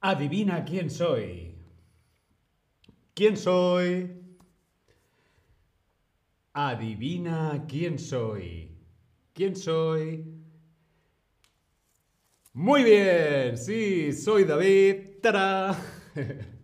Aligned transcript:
Adivina 0.00 0.64
quién 0.64 0.88
soy. 0.88 1.54
¿Quién 3.14 3.36
soy? 3.36 4.10
Adivina 6.54 7.66
quién 7.68 7.98
soy. 7.98 8.70
¿Quién 9.34 9.54
soy? 9.54 10.24
Muy 12.54 12.84
bien, 12.84 13.58
sí, 13.58 14.14
soy 14.14 14.44
David. 14.44 15.20
¡Tara! 15.20 15.76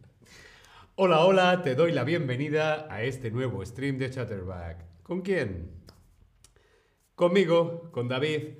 hola, 0.97 1.25
hola, 1.25 1.63
te 1.63 1.75
doy 1.75 1.93
la 1.93 2.05
bienvenida 2.05 2.87
a 2.93 3.03
este 3.03 3.31
nuevo 3.31 3.65
stream 3.65 3.99
de 3.99 4.11
Chatterback. 4.11 5.03
¿Con 5.03 5.23
quién? 5.23 5.71
Conmigo, 7.15 7.91
con 7.93 8.09
David. 8.09 8.55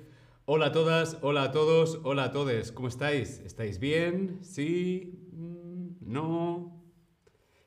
Hola 0.45 0.67
a 0.67 0.71
todas, 0.71 1.17
hola 1.21 1.43
a 1.43 1.51
todos, 1.51 1.99
hola 2.03 2.25
a 2.25 2.31
todos. 2.31 2.71
¿Cómo 2.71 2.87
estáis? 2.87 3.39
¿Estáis 3.39 3.79
bien? 3.79 4.39
¿Sí? 4.43 5.29
Mm, 5.31 6.11
¿No? 6.11 6.83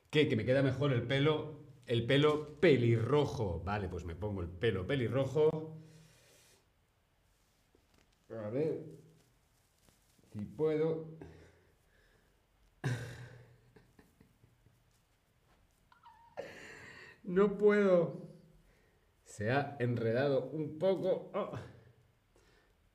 ¿Qué? 0.09 0.27
¿Que 0.27 0.35
me 0.35 0.45
queda 0.45 0.61
mejor 0.61 0.93
el 0.93 1.03
pelo? 1.03 1.59
El 1.85 2.05
pelo 2.05 2.59
pelirrojo. 2.59 3.61
Vale, 3.65 3.87
pues 3.89 4.05
me 4.05 4.15
pongo 4.15 4.41
el 4.41 4.49
pelo 4.49 4.85
pelirrojo. 4.85 5.77
A 8.29 8.49
ver. 8.49 8.83
Si 10.33 10.45
puedo. 10.45 11.17
No 17.27 17.57
puedo. 17.57 18.25
Se 19.25 19.51
ha 19.51 19.75
enredado 19.79 20.49
un 20.51 20.79
poco. 20.79 21.29
Oh. 21.33 21.51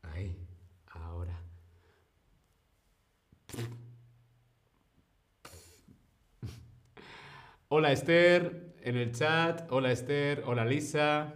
Ahí, 0.01 0.39
ahora. 0.87 1.39
Hola 7.69 7.93
Esther, 7.93 8.75
en 8.81 8.97
el 8.97 9.13
chat. 9.13 9.71
Hola 9.71 9.93
Esther, 9.93 10.45
hola 10.47 10.65
Lisa. 10.65 11.35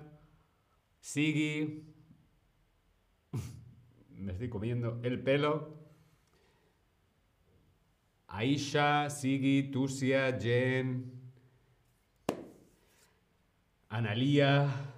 Sigi. 0.98 1.84
Me 4.08 4.32
estoy 4.32 4.48
comiendo 4.48 5.00
el 5.02 5.22
pelo. 5.22 5.76
Aisha, 8.28 9.10
Sigi, 9.10 9.70
Tusia, 9.70 10.38
Jen, 10.40 11.15
Analía, 13.96 14.92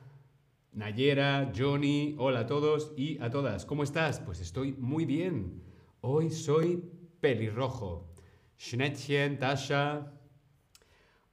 Nayera, 0.73 1.53
Johnny, 1.57 2.17
hola 2.19 2.41
a 2.41 2.47
todos 2.47 2.93
y 2.97 3.17
a 3.23 3.31
todas. 3.31 3.65
¿Cómo 3.65 3.85
estás? 3.85 4.19
Pues 4.19 4.41
estoy 4.41 4.73
muy 4.73 5.05
bien. 5.05 5.63
Hoy 6.01 6.33
soy 6.33 6.79
pelirrojo. 7.21 8.13
Schnettchen, 8.59 9.39
Tasha. 9.39 10.15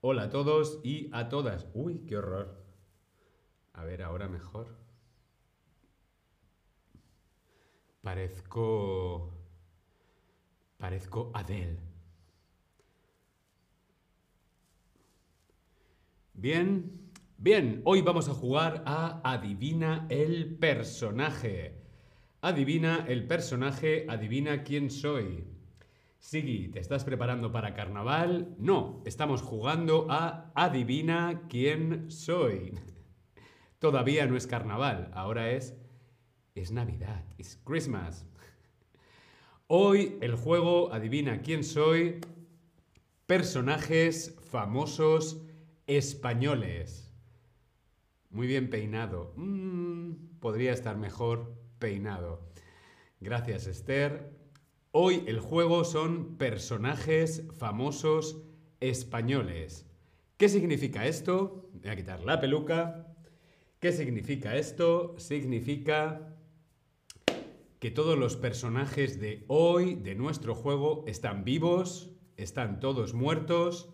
Hola 0.02 0.26
a 0.26 0.30
todos 0.30 0.80
y 0.84 1.10
a 1.12 1.28
todas. 1.28 1.66
Uy, 1.74 2.06
qué 2.06 2.18
horror. 2.18 2.64
A 3.74 3.84
ver, 3.84 4.04
ahora 4.04 4.28
mejor. 4.28 4.78
Parezco... 8.04 9.34
Parezco 10.78 11.32
Adele. 11.34 11.80
Bien, 16.36 17.05
bien, 17.46 17.84
hoy 17.86 18.02
vamos 18.02 18.28
a 18.28 18.34
jugar 18.34 18.82
a 18.88 19.22
Adivina 19.24 20.08
el 20.10 20.56
personaje. 20.56 21.76
Adivina 22.42 23.06
el 23.08 23.28
personaje, 23.28 24.08
adivina 24.10 24.64
quién 24.64 24.90
soy. 24.90 25.46
Sigui, 26.18 26.70
¿te 26.70 26.80
estás 26.80 27.04
preparando 27.04 27.52
para 27.52 27.76
carnaval? 27.76 28.56
No, 28.58 29.04
estamos 29.06 29.44
jugando 29.44 30.08
a 30.10 30.52
Adivina 30.56 31.44
quién 31.48 32.10
soy. 32.10 32.74
Todavía 33.80 34.26
no 34.26 34.38
es 34.38 34.48
carnaval, 34.48 35.12
ahora 35.14 35.52
es 35.52 35.78
es 36.56 36.72
Navidad, 36.72 37.26
es 37.38 37.60
Christmas. 37.64 38.26
Hoy 39.68 40.18
el 40.22 40.34
juego 40.34 40.92
Adivina 40.92 41.44
quién 41.44 41.64
soy. 41.64 42.22
Personajes 43.28 44.36
famosos 44.50 45.44
españoles. 45.86 47.05
Muy 48.36 48.48
bien 48.48 48.70
peinado. 48.70 49.32
Mm, 49.38 50.40
podría 50.42 50.74
estar 50.74 50.98
mejor 50.98 51.56
peinado. 51.80 52.42
Gracias, 53.22 53.66
Esther. 53.66 54.30
Hoy 54.92 55.24
el 55.26 55.40
juego 55.40 55.86
son 55.86 56.36
personajes 56.36 57.44
famosos 57.58 58.44
españoles. 58.82 59.90
¿Qué 60.36 60.50
significa 60.50 61.08
esto? 61.08 61.70
Voy 61.76 61.90
a 61.90 61.96
quitar 61.96 62.26
la 62.26 62.42
peluca. 62.42 63.08
¿Qué 63.80 63.94
significa 63.94 64.58
esto? 64.58 65.16
Significa 65.18 66.36
que 67.80 67.90
todos 67.90 68.20
los 68.20 68.36
personajes 68.36 69.18
de 69.18 69.46
hoy, 69.48 69.96
de 69.96 70.14
nuestro 70.14 70.56
juego, 70.56 71.06
están 71.08 71.46
vivos, 71.46 72.12
están 72.36 72.82
todos 72.82 73.14
muertos, 73.14 73.94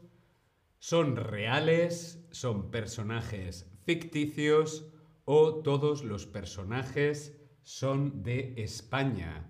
son 0.80 1.16
reales, 1.16 2.26
son 2.32 2.72
personajes 2.72 3.71
ficticios 3.86 4.92
o 5.26 5.62
todos 5.62 6.04
los 6.04 6.26
personajes 6.26 7.40
son 7.64 8.24
de 8.24 8.56
España. 8.58 9.48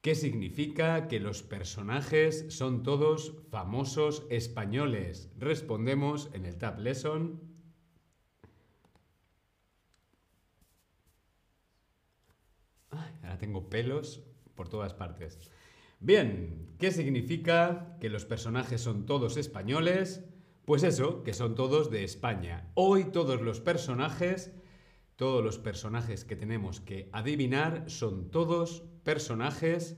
¿Qué 0.00 0.14
significa 0.14 1.08
que 1.08 1.18
los 1.18 1.42
personajes 1.42 2.46
son 2.50 2.84
todos 2.84 3.34
famosos 3.50 4.24
españoles? 4.30 5.32
Respondemos 5.36 6.30
en 6.32 6.46
el 6.46 6.58
Tab 6.58 6.78
Lesson. 6.78 7.40
ahora 13.22 13.38
tengo 13.38 13.68
pelos 13.68 14.22
por 14.54 14.68
todas 14.68 14.94
partes. 14.94 15.50
Bien, 15.98 16.76
¿qué 16.78 16.92
significa 16.92 17.96
que 18.00 18.08
los 18.08 18.24
personajes 18.24 18.80
son 18.80 19.06
todos 19.06 19.36
españoles? 19.36 20.24
Pues 20.66 20.82
eso, 20.82 21.22
que 21.22 21.32
son 21.32 21.54
todos 21.54 21.92
de 21.92 22.02
España. 22.02 22.72
Hoy 22.74 23.04
todos 23.04 23.40
los 23.40 23.60
personajes, 23.60 24.52
todos 25.14 25.42
los 25.44 25.58
personajes 25.60 26.24
que 26.24 26.34
tenemos 26.34 26.80
que 26.80 27.08
adivinar 27.12 27.84
son 27.88 28.32
todos 28.32 28.82
personajes 29.04 29.96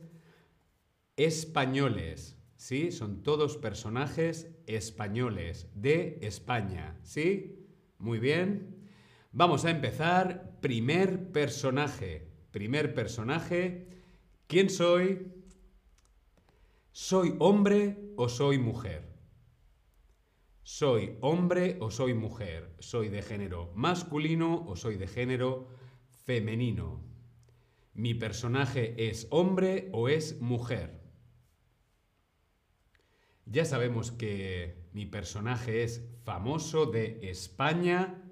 españoles. 1.16 2.36
¿Sí? 2.56 2.92
Son 2.92 3.22
todos 3.22 3.56
personajes 3.56 4.50
españoles 4.66 5.70
de 5.74 6.18
España. 6.20 7.00
¿Sí? 7.02 7.66
Muy 7.96 8.18
bien. 8.18 8.90
Vamos 9.32 9.64
a 9.64 9.70
empezar. 9.70 10.58
Primer 10.60 11.32
personaje. 11.32 12.30
Primer 12.50 12.92
personaje. 12.92 13.88
¿Quién 14.46 14.68
soy? 14.68 15.32
¿Soy 16.92 17.36
hombre 17.38 18.12
o 18.16 18.28
soy 18.28 18.58
mujer? 18.58 19.07
¿Soy 20.70 21.16
hombre 21.22 21.78
o 21.80 21.90
soy 21.90 22.12
mujer? 22.12 22.76
¿Soy 22.78 23.08
de 23.08 23.22
género 23.22 23.72
masculino 23.74 24.66
o 24.66 24.76
soy 24.76 24.98
de 24.98 25.06
género 25.06 25.66
femenino? 26.26 27.02
¿Mi 27.94 28.12
personaje 28.12 29.08
es 29.08 29.28
hombre 29.30 29.88
o 29.94 30.10
es 30.10 30.42
mujer? 30.42 31.00
Ya 33.46 33.64
sabemos 33.64 34.12
que 34.12 34.90
mi 34.92 35.06
personaje 35.06 35.84
es 35.84 36.06
famoso 36.22 36.84
de 36.84 37.18
España, 37.30 38.30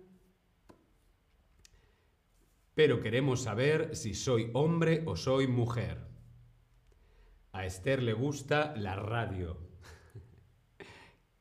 pero 2.75 3.01
queremos 3.01 3.45
saber 3.45 3.97
si 3.97 4.13
soy 4.13 4.51
hombre 4.53 5.05
o 5.07 5.17
soy 5.17 5.47
mujer. 5.47 6.07
A 7.53 7.65
Esther 7.65 8.03
le 8.03 8.13
gusta 8.13 8.77
la 8.77 8.95
radio. 8.95 9.66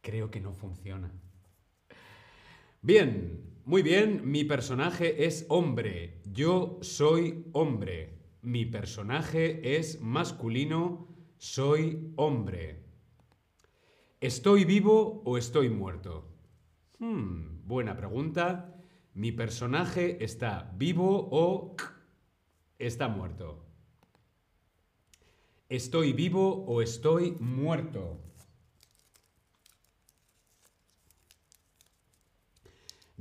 Creo 0.06 0.30
que 0.30 0.40
no 0.40 0.54
funciona. 0.54 1.12
Bien, 2.84 3.60
muy 3.66 3.82
bien, 3.82 4.22
mi 4.30 4.44
personaje 4.44 5.26
es 5.26 5.48
hombre. 5.50 6.22
Yo 6.32 6.78
soy 6.82 7.44
hombre. 7.54 8.20
Mi 8.44 8.68
personaje 8.68 9.78
es 9.78 10.00
masculino. 10.02 11.08
Soy 11.40 12.14
hombre. 12.18 12.84
¿Estoy 14.22 14.64
vivo 14.64 15.24
o 15.26 15.40
estoy 15.40 15.70
muerto? 15.72 16.30
Hmm, 17.00 17.66
buena 17.66 17.98
pregunta. 17.98 18.76
¿Mi 19.16 19.32
personaje 19.32 20.24
está 20.24 20.72
vivo 20.78 21.30
o 21.32 21.76
está 22.78 23.08
muerto? 23.08 23.66
¿Estoy 25.68 26.14
vivo 26.14 26.64
o 26.68 26.84
estoy 26.84 27.32
muerto? 27.40 28.22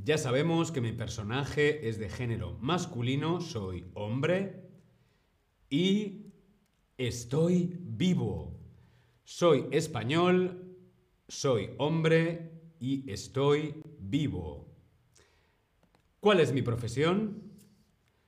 Ya 0.05 0.19
sabemos 0.19 0.71
que 0.71 0.83
mi 0.83 0.93
personaje 0.93 1.89
es 1.89 1.99
de 1.99 2.11
género 2.11 2.59
masculino, 2.61 3.41
soy 3.41 3.87
hombre 3.95 4.69
y 5.71 6.27
estoy 6.99 7.79
vivo. 7.81 8.61
Soy 9.25 9.67
español, 9.71 10.77
soy 11.27 11.71
hombre 11.79 12.53
y 12.79 13.11
estoy 13.11 13.81
vivo. 13.99 14.77
¿Cuál 16.21 16.41
es 16.41 16.53
mi 16.53 16.61
profesión? 16.61 17.43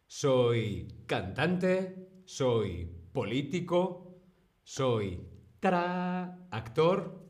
Soy 0.07 0.89
cantante, 1.05 2.09
soy 2.25 2.91
político, 3.13 4.17
soy 4.65 5.21
actor, 5.61 7.23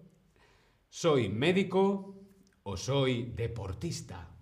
soy 0.89 1.31
médico 1.31 2.15
o 2.63 2.77
soy 2.77 3.33
deportista. 3.35 4.36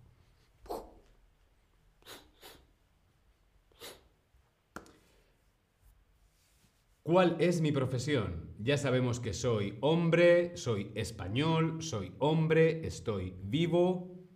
¿Cuál 7.05 7.37
es 7.39 7.61
mi 7.61 7.71
profesión? 7.71 8.55
Ya 8.59 8.79
sabemos 8.79 9.21
que 9.21 9.35
soy 9.35 9.77
hombre, 9.83 10.57
soy 10.57 10.91
español, 10.95 11.83
soy 11.83 12.15
hombre, 12.19 12.87
estoy 12.87 13.35
vivo 13.43 14.27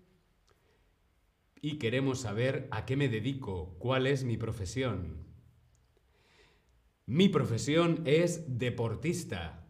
y 1.62 1.79
queremos 1.79 2.20
saber 2.20 2.69
a 2.70 2.85
qué 2.85 2.94
me 2.94 3.09
dedico, 3.09 3.75
cuál 3.79 4.06
es 4.06 4.23
mi 4.25 4.37
profesión. 4.37 5.25
Mi 7.06 7.31
profesión 7.31 8.03
es 8.05 8.59
deportista. 8.59 9.67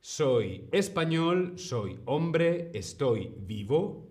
Soy 0.00 0.68
español, 0.70 1.58
soy 1.58 1.98
hombre, 2.04 2.70
estoy 2.74 3.32
vivo 3.38 4.06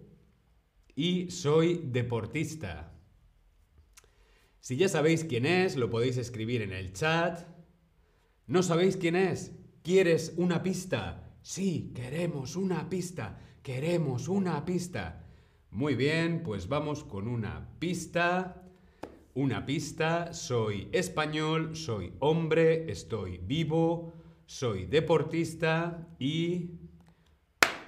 y 0.95 1.29
soy 1.29 1.81
deportista. 1.83 2.99
Si 4.59 4.75
ya 4.75 4.89
sabéis 4.89 5.23
quién 5.23 5.45
es, 5.45 5.75
lo 5.75 5.91
podéis 5.91 6.17
escribir 6.17 6.63
en 6.63 6.73
el 6.73 6.93
chat 6.93 7.56
¿No 8.47 8.63
sabéis 8.63 8.95
quién 8.95 9.17
es? 9.17 9.51
¿Quieres 9.83 10.33
una 10.37 10.63
pista? 10.63 11.33
Sí, 11.41 11.91
queremos 11.93 12.55
una 12.55 12.87
pista. 12.87 13.41
Queremos 13.61 14.29
una 14.29 14.63
pista. 14.63 15.27
Muy 15.69 15.95
bien, 15.95 16.43
pues 16.43 16.69
vamos 16.69 17.03
con 17.03 17.27
una 17.27 17.69
pista. 17.77 18.63
Una 19.33 19.65
pista. 19.65 20.31
Soy 20.31 20.87
español, 20.93 21.75
soy 21.75 22.13
hombre, 22.19 22.89
estoy 22.89 23.37
vivo, 23.39 24.13
soy 24.45 24.85
deportista 24.85 26.07
y 26.17 26.71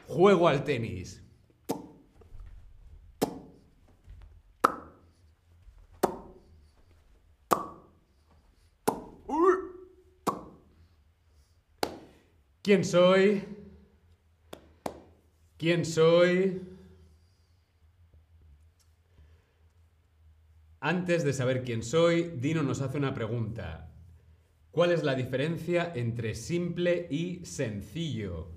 juego 0.07 0.49
al 0.49 0.65
tenis. 0.65 1.23
¿Quién 12.61 12.83
soy? 12.83 13.41
¿Quién 15.57 15.85
soy? 15.85 16.61
Antes 20.81 21.23
de 21.23 21.31
saber 21.31 21.63
quién 21.63 21.83
soy, 21.83 22.33
Dino 22.35 22.61
nos 22.61 22.81
hace 22.81 22.97
una 22.97 23.13
pregunta. 23.13 23.93
¿Cuál 24.71 24.91
es 24.91 25.03
la 25.03 25.15
diferencia 25.15 25.89
entre 25.95 26.35
simple 26.35 27.07
y 27.09 27.45
sencillo? 27.45 28.51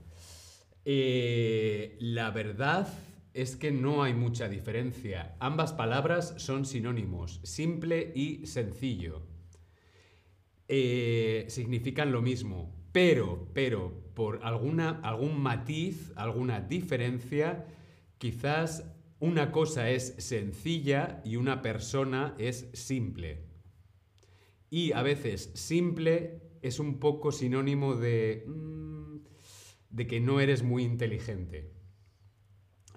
Eh, 0.85 1.97
la 2.01 2.33
verdad 2.33 2.89
es 3.35 3.55
que 3.55 3.71
no 3.71 4.03
hay 4.03 4.15
mucha 4.15 4.49
diferencia. 4.49 5.37
Ambas 5.39 5.73
palabras 5.73 6.35
son 6.39 6.67
sinónimos, 6.67 7.41
simple 7.45 8.11
y 8.17 8.47
sencillo. 8.47 9.23
Eh, 10.67 11.47
significan 11.49 12.11
lo 12.11 12.21
mismo, 12.21 12.82
pero, 12.93 13.49
pero, 13.55 13.93
por 14.15 14.41
alguna, 14.43 15.01
algún 15.03 15.41
matiz, 15.41 16.13
alguna 16.17 16.61
diferencia, 16.61 17.67
quizás 18.19 18.85
una 19.19 19.51
cosa 19.51 19.91
es 19.91 20.15
sencilla 20.19 21.23
y 21.25 21.37
una 21.37 21.63
persona 21.63 22.35
es 22.39 22.69
simple. 22.75 23.47
Y 24.69 24.93
a 24.93 25.03
veces 25.03 25.51
simple 25.55 26.43
es 26.61 26.79
un 26.79 26.99
poco 26.99 27.33
sinónimo 27.33 27.97
de, 27.97 28.45
mm, 28.47 29.17
de 29.91 30.07
que 30.07 30.21
no 30.21 30.41
eres 30.41 30.63
muy 30.63 30.85
inteligente. 30.85 31.73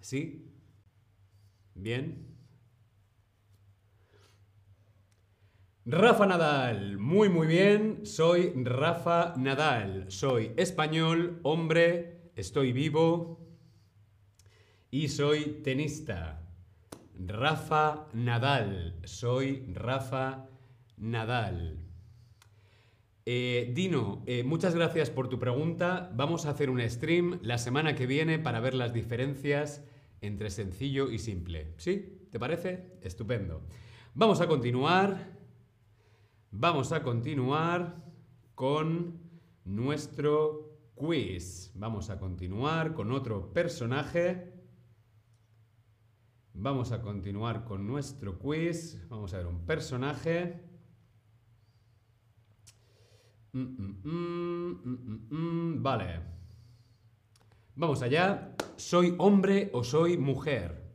¿Sí? 0.01 0.51
¿Bien? 1.73 2.34
Rafa 5.87 6.25
Nadal, 6.25 6.97
muy 6.97 7.29
muy 7.29 7.45
bien, 7.45 8.07
soy 8.07 8.51
Rafa 8.55 9.35
Nadal, 9.37 10.05
soy 10.07 10.51
español, 10.57 11.39
hombre, 11.43 12.31
estoy 12.35 12.73
vivo 12.73 13.47
y 14.89 15.09
soy 15.09 15.61
tenista. 15.63 16.41
Rafa 17.19 18.07
Nadal, 18.13 18.99
soy 19.03 19.63
Rafa 19.75 20.49
Nadal. 20.97 21.77
Eh, 23.27 23.71
Dino, 23.75 24.23
eh, 24.25 24.43
muchas 24.43 24.73
gracias 24.73 25.11
por 25.11 25.29
tu 25.29 25.37
pregunta. 25.37 26.11
Vamos 26.15 26.47
a 26.47 26.49
hacer 26.49 26.71
un 26.71 26.81
stream 26.89 27.37
la 27.43 27.59
semana 27.59 27.93
que 27.93 28.07
viene 28.07 28.39
para 28.39 28.59
ver 28.59 28.73
las 28.73 28.91
diferencias 28.91 29.83
entre 30.21 30.49
sencillo 30.49 31.11
y 31.11 31.19
simple. 31.19 31.75
¿Sí? 31.77 32.27
¿Te 32.31 32.39
parece? 32.39 32.97
Estupendo. 33.03 33.61
Vamos 34.15 34.41
a 34.41 34.47
continuar. 34.47 35.34
Vamos 36.57 36.93
a 36.93 37.03
continuar 37.03 38.01
con 38.55 39.19
nuestro 39.65 40.79
quiz. 40.95 41.73
Vamos 41.75 42.09
a 42.09 42.17
continuar 42.17 42.93
con 42.93 43.11
otro 43.11 43.51
personaje. 43.51 44.53
Vamos 46.53 46.93
a 46.93 47.01
continuar 47.01 47.65
con 47.65 47.85
nuestro 47.85 48.39
quiz. 48.39 49.05
Vamos 49.09 49.33
a 49.33 49.37
ver 49.39 49.47
un 49.47 49.65
personaje. 49.65 50.63
Mm, 53.51 53.99
mm, 54.05 55.27
mm, 55.29 55.83
vale. 55.83 56.21
Vamos 57.75 58.01
allá. 58.01 58.55
¿Soy 58.77 59.13
hombre 59.17 59.71
o 59.73 59.83
soy 59.83 60.17
mujer? 60.17 60.89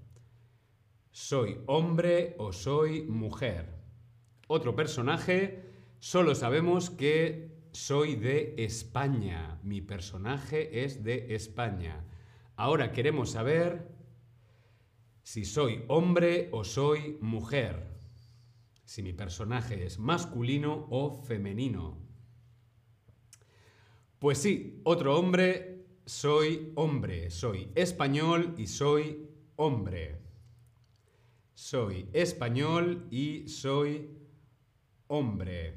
¿Soy 1.11 1.59
hombre 1.67 2.35
o 2.39 2.51
soy 2.51 3.03
mujer? 3.03 3.80
Otro 4.53 4.75
personaje, 4.75 5.63
solo 6.01 6.35
sabemos 6.35 6.91
que 6.91 7.53
soy 7.71 8.17
de 8.17 8.57
España. 8.59 9.61
Mi 9.63 9.81
personaje 9.81 10.83
es 10.85 11.05
de 11.05 11.37
España. 11.37 12.05
Ahora 12.57 12.91
queremos 12.91 13.31
saber 13.31 13.87
si 15.23 15.45
soy 15.45 15.85
hombre 15.87 16.49
o 16.51 16.65
soy 16.65 17.17
mujer. 17.21 17.97
Si 18.85 19.05
mi 19.05 19.13
personaje 19.13 19.87
es 19.87 20.01
masculino 20.01 20.89
o 20.91 21.23
femenino. 21.23 21.97
Pues 24.19 24.39
sí, 24.39 24.81
otro 24.83 25.17
hombre, 25.17 25.87
soy 26.07 26.73
hombre. 26.75 27.31
Soy 27.31 27.71
español 27.77 28.57
y 28.59 28.67
soy 28.67 29.29
hombre. 29.55 30.19
Soy 31.55 32.09
español 32.13 33.07
y 33.13 33.47
soy 33.47 34.20
hombre. 35.11 35.75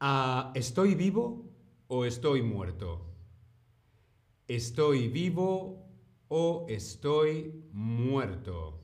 Ah, 0.00 0.52
¿Estoy 0.54 0.96
vivo 0.96 1.44
o 1.86 2.04
estoy 2.04 2.42
muerto? 2.42 3.06
¿Estoy 4.48 5.06
vivo 5.06 5.88
o 6.28 6.66
estoy 6.68 7.64
muerto? 7.70 8.82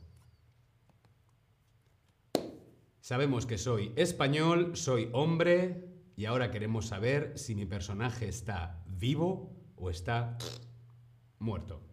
Sabemos 3.00 3.44
que 3.44 3.58
soy 3.58 3.92
español, 3.96 4.76
soy 4.76 5.10
hombre 5.12 6.12
y 6.16 6.26
ahora 6.26 6.52
queremos 6.52 6.86
saber 6.86 7.36
si 7.36 7.56
mi 7.56 7.66
personaje 7.66 8.28
está 8.28 8.84
vivo 8.86 9.50
o 9.74 9.90
está 9.90 10.38
muerto. 11.40 11.87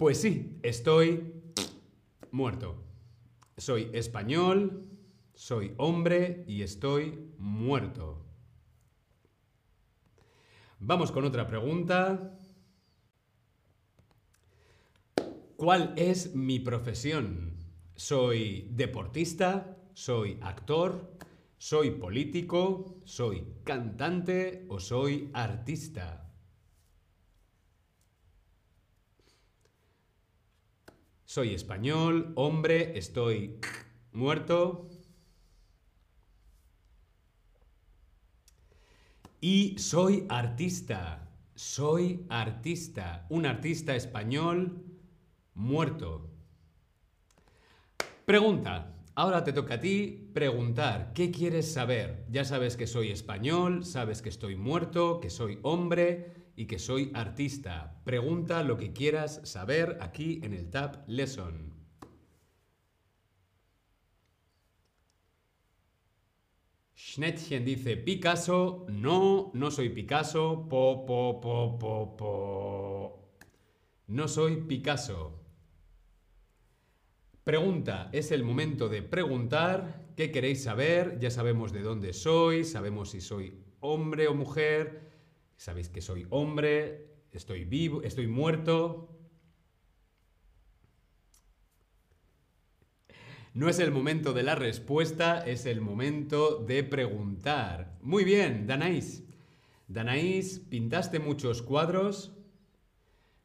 Pues 0.00 0.18
sí, 0.18 0.58
estoy 0.62 1.30
muerto. 2.30 2.82
Soy 3.58 3.90
español, 3.92 4.88
soy 5.34 5.74
hombre 5.76 6.42
y 6.48 6.62
estoy 6.62 7.34
muerto. 7.36 8.24
Vamos 10.78 11.12
con 11.12 11.26
otra 11.26 11.46
pregunta. 11.46 12.34
¿Cuál 15.56 15.92
es 15.96 16.34
mi 16.34 16.60
profesión? 16.60 17.58
¿Soy 17.94 18.68
deportista? 18.70 19.76
¿Soy 19.92 20.38
actor? 20.40 21.12
¿Soy 21.58 21.90
político? 21.90 23.02
¿Soy 23.04 23.44
cantante 23.64 24.64
o 24.70 24.80
soy 24.80 25.28
artista? 25.34 26.29
Soy 31.30 31.54
español, 31.54 32.32
hombre, 32.34 32.98
estoy 32.98 33.60
muerto. 34.10 34.88
Y 39.40 39.78
soy 39.78 40.26
artista. 40.28 41.30
Soy 41.54 42.26
artista. 42.28 43.26
Un 43.28 43.46
artista 43.46 43.94
español 43.94 44.82
muerto. 45.54 46.28
Pregunta. 48.24 48.96
Ahora 49.14 49.44
te 49.44 49.52
toca 49.52 49.74
a 49.74 49.80
ti 49.80 50.30
preguntar, 50.34 51.12
¿qué 51.14 51.30
quieres 51.30 51.72
saber? 51.72 52.26
Ya 52.28 52.44
sabes 52.44 52.76
que 52.76 52.88
soy 52.88 53.12
español, 53.12 53.84
sabes 53.84 54.20
que 54.20 54.30
estoy 54.30 54.56
muerto, 54.56 55.20
que 55.20 55.30
soy 55.30 55.60
hombre, 55.62 56.39
y 56.60 56.66
que 56.66 56.78
soy 56.78 57.10
artista. 57.14 58.02
Pregunta 58.04 58.62
lo 58.62 58.76
que 58.76 58.92
quieras 58.92 59.40
saber 59.44 59.96
aquí 60.02 60.40
en 60.42 60.52
el 60.52 60.68
Tab 60.68 61.04
Lesson. 61.06 61.72
Schnettchen 66.94 67.64
dice 67.64 67.96
Picasso. 67.96 68.84
No, 68.90 69.50
no 69.54 69.70
soy 69.70 69.88
Picasso. 69.88 70.66
Po, 70.68 71.06
po, 71.06 71.40
po, 71.40 71.78
po, 71.78 72.16
po. 72.18 73.30
No 74.08 74.28
soy 74.28 74.56
Picasso. 74.56 75.40
Pregunta, 77.42 78.10
es 78.12 78.32
el 78.32 78.44
momento 78.44 78.90
de 78.90 79.02
preguntar. 79.02 80.12
¿Qué 80.14 80.30
queréis 80.30 80.62
saber? 80.62 81.18
Ya 81.20 81.30
sabemos 81.30 81.72
de 81.72 81.80
dónde 81.80 82.12
soy, 82.12 82.64
sabemos 82.64 83.12
si 83.12 83.22
soy 83.22 83.64
hombre 83.80 84.28
o 84.28 84.34
mujer, 84.34 85.09
Sabéis 85.60 85.90
que 85.90 86.00
soy 86.00 86.26
hombre, 86.30 87.18
estoy 87.32 87.66
vivo, 87.66 88.00
estoy 88.02 88.26
muerto. 88.26 89.10
No 93.52 93.68
es 93.68 93.78
el 93.78 93.90
momento 93.90 94.32
de 94.32 94.42
la 94.42 94.54
respuesta, 94.54 95.44
es 95.46 95.66
el 95.66 95.82
momento 95.82 96.64
de 96.66 96.82
preguntar. 96.82 97.98
Muy 98.00 98.24
bien, 98.24 98.66
Danaís. 98.66 99.24
Danaís, 99.86 100.60
¿pintaste 100.60 101.18
muchos 101.18 101.60
cuadros? 101.60 102.32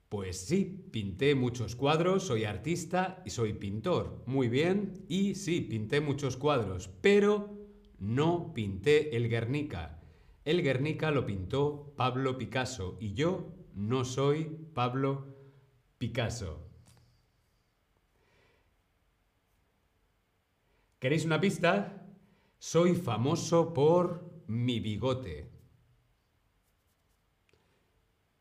Pues 0.07 0.39
sí, 0.39 0.87
pinté 0.93 1.35
muchos 1.35 1.75
cuadros, 1.75 2.23
soy 2.23 2.45
artista 2.45 3.21
y 3.25 3.31
soy 3.31 3.51
pintor. 3.51 4.23
Muy 4.25 4.47
bien, 4.47 5.03
y 5.09 5.35
sí, 5.35 5.59
pinté 5.59 5.99
muchos 5.99 6.37
cuadros, 6.37 6.89
pero 7.01 7.59
no 7.99 8.53
pinté 8.53 9.17
el 9.17 9.27
Guernica. 9.27 9.99
El 10.45 10.61
Guernica 10.61 11.09
lo 11.09 11.25
pintó 11.25 11.91
Pablo 11.97 12.37
Picasso 12.37 12.97
y 12.99 13.15
yo 13.15 13.51
no 13.73 14.05
soy 14.05 14.45
Pablo 14.75 15.25
Picasso. 15.97 16.69
¿Queréis 20.99 21.25
una 21.25 21.41
pista? 21.41 22.05
Soy 22.59 22.93
famoso 22.93 23.73
por 23.73 24.43
mi 24.45 24.79
bigote. 24.79 25.49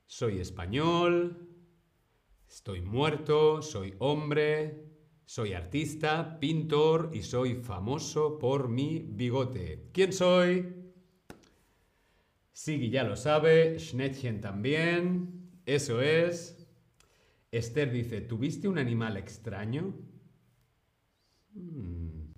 Soy 0.04 0.40
español, 0.40 1.49
estoy 2.46 2.82
muerto, 2.82 3.62
soy 3.62 3.94
hombre, 3.99 4.92
soy 5.25 5.54
artista, 5.54 6.38
pintor 6.38 7.12
y 7.14 7.23
soy 7.23 7.54
famoso 7.54 8.38
por 8.38 8.68
mi 8.68 8.99
bigote. 8.99 9.88
¿Quién 9.94 10.12
soy? 10.12 10.84
Sigui 12.54 12.88
ya 12.88 13.02
lo 13.02 13.16
sabe, 13.16 13.80
Schnettchen 13.80 14.40
también, 14.40 15.50
eso 15.66 16.00
es. 16.00 16.64
Esther 17.50 17.90
dice, 17.90 18.20
¿tuviste 18.20 18.68
un 18.68 18.78
animal 18.78 19.16
extraño? 19.16 19.92
Hmm. 21.52 22.32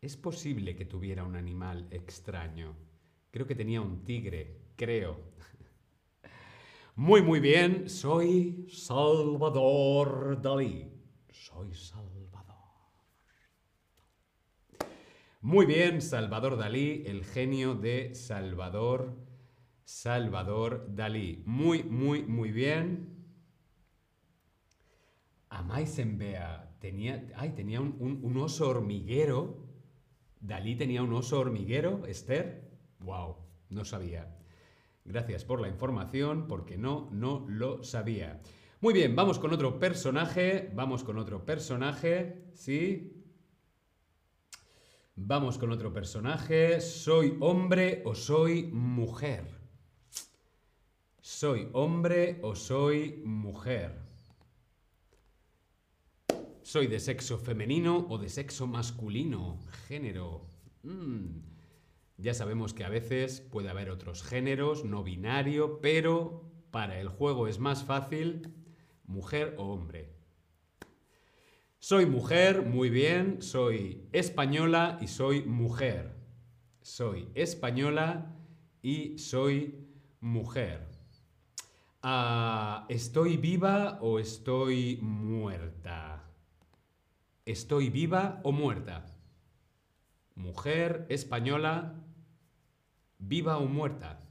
Es 0.00 0.16
posible 0.16 0.74
que 0.74 0.84
tuviera 0.84 1.22
un 1.22 1.36
animal 1.36 1.86
extraño. 1.92 2.74
Creo 3.30 3.46
que 3.46 3.54
tenía 3.54 3.80
un 3.80 4.04
tigre, 4.04 4.72
creo. 4.76 5.16
Muy, 6.96 7.22
muy 7.22 7.38
bien, 7.38 7.88
soy 7.88 8.66
Salvador 8.68 10.40
Dalí. 10.42 10.90
Soy 11.30 11.72
Salvador. 11.72 12.13
Muy 15.44 15.66
bien, 15.66 16.00
Salvador 16.00 16.56
Dalí, 16.56 17.02
el 17.04 17.22
genio 17.22 17.74
de 17.74 18.14
Salvador, 18.14 19.14
Salvador 19.84 20.86
Dalí. 20.88 21.42
Muy, 21.44 21.82
muy, 21.82 22.22
muy 22.22 22.50
bien. 22.50 23.26
Amaisenbea 25.50 26.78
tenía, 26.80 27.26
ay, 27.36 27.50
tenía 27.50 27.82
un, 27.82 28.36
oso 28.38 28.70
hormiguero. 28.70 29.68
Dalí 30.40 30.76
tenía 30.76 31.02
un 31.02 31.12
oso 31.12 31.40
hormiguero, 31.40 32.06
Esther. 32.06 32.70
Wow, 33.00 33.36
no 33.68 33.84
sabía. 33.84 34.38
Gracias 35.04 35.44
por 35.44 35.60
la 35.60 35.68
información, 35.68 36.48
porque 36.48 36.78
no, 36.78 37.10
no 37.12 37.44
lo 37.50 37.82
sabía. 37.84 38.40
Muy 38.80 38.94
bien, 38.94 39.14
vamos 39.14 39.38
con 39.38 39.52
otro 39.52 39.78
personaje. 39.78 40.72
Vamos 40.74 41.04
con 41.04 41.18
otro 41.18 41.44
personaje. 41.44 42.46
¿Sí? 42.54 43.23
Vamos 45.16 45.58
con 45.58 45.70
otro 45.70 45.92
personaje. 45.92 46.80
¿Soy 46.80 47.36
hombre 47.40 48.02
o 48.04 48.16
soy 48.16 48.64
mujer? 48.64 49.46
¿Soy 51.20 51.68
hombre 51.72 52.40
o 52.42 52.56
soy 52.56 53.22
mujer? 53.24 54.02
¿Soy 56.62 56.88
de 56.88 56.98
sexo 56.98 57.38
femenino 57.38 58.06
o 58.10 58.18
de 58.18 58.28
sexo 58.28 58.66
masculino? 58.66 59.60
Género. 59.86 60.48
Mm. 60.82 61.38
Ya 62.16 62.34
sabemos 62.34 62.74
que 62.74 62.82
a 62.82 62.88
veces 62.88 63.40
puede 63.40 63.68
haber 63.68 63.90
otros 63.90 64.24
géneros, 64.24 64.84
no 64.84 65.04
binario, 65.04 65.80
pero 65.80 66.50
para 66.72 66.98
el 66.98 67.08
juego 67.08 67.46
es 67.46 67.60
más 67.60 67.84
fácil 67.84 68.52
mujer 69.04 69.54
o 69.58 69.72
hombre. 69.72 70.23
Soy 71.86 72.06
mujer, 72.06 72.62
muy 72.62 72.88
bien, 72.88 73.42
soy 73.42 74.08
española 74.10 74.96
y 75.02 75.06
soy 75.06 75.42
mujer. 75.42 76.16
Soy 76.80 77.28
española 77.34 78.34
y 78.80 79.18
soy 79.18 79.86
mujer. 80.18 80.80
Ah, 82.00 82.86
¿Estoy 82.88 83.36
viva 83.36 83.98
o 84.00 84.18
estoy 84.18 84.98
muerta? 85.02 86.24
¿Estoy 87.44 87.90
viva 87.90 88.40
o 88.44 88.52
muerta? 88.52 89.04
Mujer, 90.36 91.04
española, 91.10 92.02
viva 93.18 93.58
o 93.58 93.66
muerta. 93.66 94.22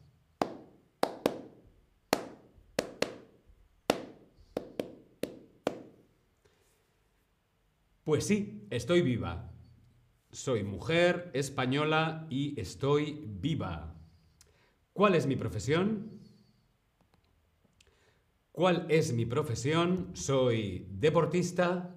Pues 8.04 8.26
sí, 8.26 8.68
estoy 8.70 9.02
viva. 9.02 9.50
Soy 10.30 10.64
mujer, 10.64 11.32
española 11.34 12.28
y 12.30 12.60
estoy 12.60 13.24
viva. 13.26 13.96
¿Cuál 14.92 15.16
es 15.16 15.26
mi 15.26 15.38
profesión? 15.38 16.20
¿Cuál 18.52 18.86
es 18.90 19.14
mi 19.14 19.26
profesión? 19.26 20.12
Soy 20.16 20.86
deportista, 20.90 21.96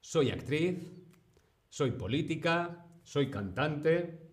soy 0.00 0.30
actriz, 0.30 0.92
soy 1.68 1.90
política, 1.90 2.86
soy 3.02 3.28
cantante 3.30 4.30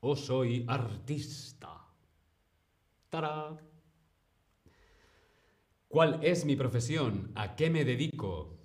o 0.00 0.16
soy 0.16 0.64
artista. 0.66 1.86
¡Tara! 3.10 3.58
¿Cuál 5.86 6.18
es 6.24 6.46
mi 6.46 6.56
profesión? 6.56 7.30
¿A 7.34 7.54
qué 7.56 7.68
me 7.68 7.84
dedico? 7.84 8.55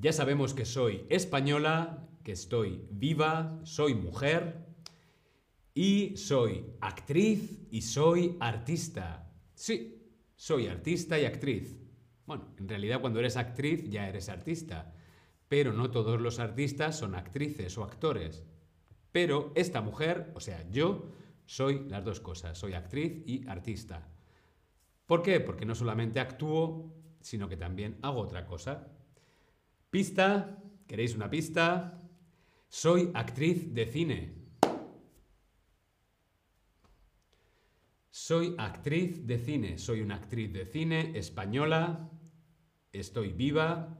Ya 0.00 0.12
sabemos 0.12 0.54
que 0.54 0.64
soy 0.64 1.04
española, 1.08 2.06
que 2.22 2.30
estoy 2.30 2.86
viva, 2.88 3.58
soy 3.64 3.96
mujer 3.96 4.64
y 5.74 6.16
soy 6.16 6.66
actriz 6.80 7.66
y 7.72 7.82
soy 7.82 8.36
artista. 8.38 9.28
Sí, 9.54 10.06
soy 10.36 10.68
artista 10.68 11.18
y 11.18 11.24
actriz. 11.24 11.80
Bueno, 12.26 12.54
en 12.58 12.68
realidad 12.68 13.00
cuando 13.00 13.18
eres 13.18 13.36
actriz 13.36 13.90
ya 13.90 14.08
eres 14.08 14.28
artista, 14.28 14.94
pero 15.48 15.72
no 15.72 15.90
todos 15.90 16.20
los 16.20 16.38
artistas 16.38 16.96
son 16.96 17.16
actrices 17.16 17.76
o 17.76 17.82
actores. 17.82 18.44
Pero 19.10 19.50
esta 19.56 19.80
mujer, 19.80 20.30
o 20.36 20.40
sea, 20.40 20.64
yo, 20.70 21.10
soy 21.44 21.88
las 21.88 22.04
dos 22.04 22.20
cosas, 22.20 22.56
soy 22.56 22.74
actriz 22.74 23.24
y 23.26 23.48
artista. 23.48 24.06
¿Por 25.06 25.22
qué? 25.22 25.40
Porque 25.40 25.66
no 25.66 25.74
solamente 25.74 26.20
actúo, 26.20 26.94
sino 27.20 27.48
que 27.48 27.56
también 27.56 27.98
hago 28.02 28.20
otra 28.20 28.46
cosa. 28.46 28.92
Pista, 29.90 30.62
¿queréis 30.86 31.14
una 31.14 31.30
pista? 31.30 32.02
Soy 32.68 33.10
actriz 33.14 33.72
de 33.72 33.86
cine. 33.86 34.34
Soy 38.10 38.54
actriz 38.58 39.26
de 39.26 39.38
cine. 39.38 39.78
Soy 39.78 40.02
una 40.02 40.16
actriz 40.16 40.52
de 40.52 40.66
cine 40.66 41.18
española. 41.18 42.10
Estoy 42.92 43.32
viva. 43.32 43.96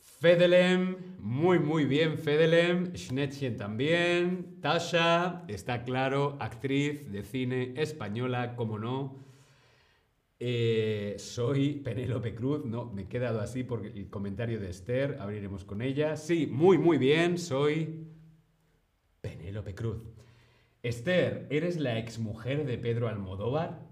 Fedelem, 0.00 1.16
muy 1.18 1.58
muy 1.58 1.84
bien 1.84 2.16
Fedelem, 2.16 2.94
Schnettchen 2.96 3.56
también, 3.56 4.60
Tasha, 4.60 5.44
está 5.48 5.82
claro, 5.82 6.36
actriz 6.38 7.10
de 7.10 7.24
cine 7.24 7.74
española, 7.76 8.54
como 8.54 8.78
no. 8.78 9.31
Eh, 10.44 11.14
soy 11.20 11.74
Penélope 11.74 12.34
Cruz, 12.34 12.64
no, 12.64 12.86
me 12.86 13.02
he 13.02 13.06
quedado 13.06 13.40
así 13.40 13.62
por 13.62 13.86
el 13.86 14.10
comentario 14.10 14.58
de 14.58 14.70
Esther, 14.70 15.18
abriremos 15.20 15.64
con 15.64 15.80
ella. 15.80 16.16
Sí, 16.16 16.48
muy 16.48 16.78
muy 16.78 16.98
bien, 16.98 17.38
soy 17.38 18.08
Penélope 19.20 19.76
Cruz. 19.76 20.02
Esther, 20.82 21.46
¿eres 21.48 21.78
la 21.78 21.96
exmujer 21.96 22.66
de 22.66 22.76
Pedro 22.76 23.06
Almodóvar? 23.06 23.86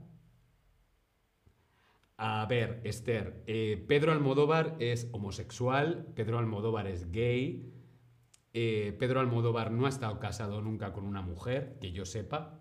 A 2.16 2.45
ver, 2.47 2.80
Esther, 2.83 3.45
eh, 3.47 3.85
Pedro 3.87 4.11
Almodóvar 4.11 4.75
es 4.80 5.09
homosexual, 5.12 6.09
Pedro 6.16 6.40
Almodóvar 6.40 6.88
es 6.88 7.12
gay, 7.12 7.73
eh, 8.54 8.97
Pedro 8.99 9.21
Almodóvar 9.21 9.71
no 9.71 9.87
ha 9.87 9.88
estado 9.88 10.19
casado 10.19 10.61
nunca 10.62 10.92
con 10.92 11.04
una 11.04 11.23
mujer, 11.23 11.78
que 11.80 11.92
yo 11.92 12.04
sepa, 12.04 12.59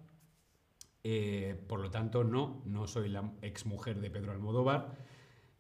eh, 1.12 1.56
por 1.68 1.80
lo 1.80 1.90
tanto 1.92 2.24
no, 2.24 2.62
no 2.66 2.88
soy 2.88 3.10
la 3.10 3.32
exmujer 3.42 4.00
de 4.00 4.10
Pedro 4.10 4.32
Almodóvar. 4.32 5.10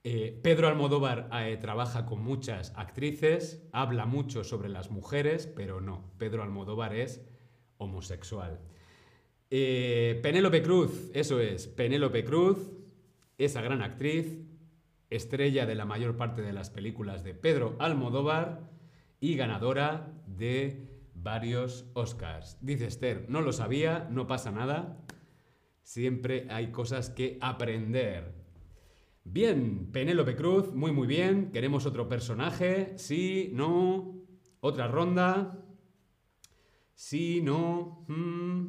Pedro 0.01 0.67
Almodóvar 0.69 1.29
trabaja 1.61 2.05
con 2.05 2.23
muchas 2.23 2.73
actrices, 2.75 3.67
habla 3.73 4.05
mucho 4.05 4.43
sobre 4.43 4.69
las 4.69 4.89
mujeres, 4.89 5.45
pero 5.45 5.81
no, 5.81 6.13
Pedro 6.17 6.41
Almodóvar 6.41 6.95
es 6.95 7.21
homosexual. 7.77 8.59
Penélope 9.49 10.63
Cruz, 10.63 11.11
eso 11.13 11.39
es, 11.39 11.67
Penélope 11.67 12.23
Cruz, 12.23 12.71
esa 13.37 13.61
gran 13.61 13.81
actriz, 13.81 14.39
estrella 15.09 15.65
de 15.65 15.75
la 15.75 15.85
mayor 15.85 16.17
parte 16.17 16.41
de 16.41 16.53
las 16.53 16.69
películas 16.69 17.23
de 17.23 17.33
Pedro 17.33 17.75
Almodóvar 17.79 18.69
y 19.19 19.35
ganadora 19.35 20.13
de 20.27 20.87
varios 21.15 21.85
Oscars. 21.93 22.57
Dice 22.61 22.85
Esther, 22.85 23.25
no 23.27 23.41
lo 23.41 23.51
sabía, 23.51 24.07
no 24.11 24.27
pasa 24.27 24.51
nada, 24.51 24.97
siempre 25.89 26.45
hay 26.51 26.71
cosas 26.71 27.09
que 27.09 27.39
aprender. 27.41 28.35
Bien, 29.23 29.91
Penélope 29.91 30.35
Cruz, 30.35 30.71
muy 30.71 30.91
muy 30.91 31.07
bien, 31.07 31.51
queremos 31.51 31.87
otro 31.87 32.07
personaje, 32.07 32.93
sí, 32.95 33.49
no, 33.55 34.13
otra 34.59 34.87
ronda, 34.87 35.65
sí, 36.93 37.41
no, 37.41 38.05
hmm. 38.07 38.67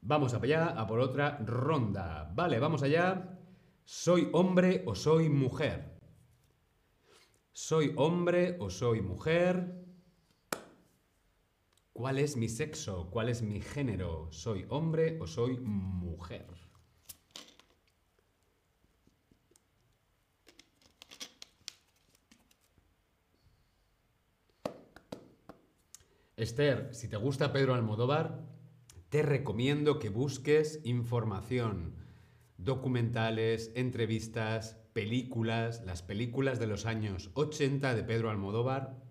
Vamos 0.00 0.32
allá, 0.32 0.68
a 0.68 0.86
por 0.86 1.00
otra 1.00 1.38
ronda. 1.44 2.32
Vale, 2.34 2.58
vamos 2.58 2.82
allá. 2.82 3.38
¿Soy 3.84 4.30
hombre 4.32 4.82
o 4.86 4.96
soy 4.96 5.28
mujer? 5.28 6.00
¿Soy 7.52 7.92
hombre 7.96 8.56
o 8.58 8.68
soy 8.68 9.00
mujer? 9.00 9.84
¿Cuál 11.92 12.18
es 12.18 12.36
mi 12.36 12.48
sexo? 12.48 13.10
¿Cuál 13.10 13.28
es 13.28 13.42
mi 13.42 13.60
género? 13.60 14.28
¿Soy 14.30 14.64
hombre 14.70 15.18
o 15.20 15.26
soy 15.26 15.58
mujer? 15.58 16.46
Esther, 26.36 26.94
si 26.94 27.08
te 27.08 27.16
gusta 27.18 27.52
Pedro 27.52 27.74
Almodóvar, 27.74 28.48
te 29.10 29.22
recomiendo 29.22 29.98
que 29.98 30.08
busques 30.08 30.80
información, 30.84 31.96
documentales, 32.56 33.70
entrevistas, 33.74 34.78
películas, 34.94 35.82
las 35.84 36.02
películas 36.02 36.58
de 36.58 36.68
los 36.68 36.86
años 36.86 37.30
80 37.34 37.94
de 37.94 38.02
Pedro 38.02 38.30
Almodóvar. 38.30 39.01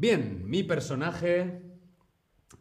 Bien, 0.00 0.48
mi 0.48 0.62
personaje, 0.62 1.60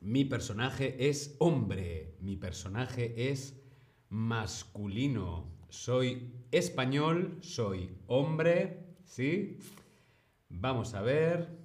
mi 0.02 0.26
personaje 0.26 1.08
es 1.08 1.36
hombre, 1.38 2.15
mi 2.19 2.36
personaje 2.36 3.30
es 3.30 3.62
masculino. 4.10 5.56
Soy 5.69 6.34
español, 6.50 7.38
soy 7.41 7.95
hombre, 8.08 8.95
¿sí? 9.06 9.60
Vamos 10.50 10.95
a 10.95 11.04
ver. 11.04 11.60